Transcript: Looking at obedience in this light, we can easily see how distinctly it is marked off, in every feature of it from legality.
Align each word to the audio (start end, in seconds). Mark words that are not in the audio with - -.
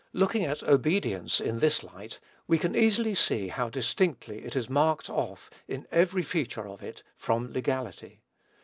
Looking 0.13 0.43
at 0.45 0.63
obedience 0.63 1.39
in 1.39 1.59
this 1.59 1.83
light, 1.83 2.19
we 2.47 2.57
can 2.57 2.75
easily 2.75 3.13
see 3.13 3.49
how 3.49 3.69
distinctly 3.69 4.39
it 4.43 4.55
is 4.55 4.67
marked 4.67 5.11
off, 5.11 5.51
in 5.67 5.85
every 5.91 6.23
feature 6.23 6.67
of 6.67 6.81
it 6.81 7.03
from 7.17 7.53
legality. 7.53 8.23